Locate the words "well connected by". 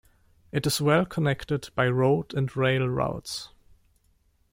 0.81-1.87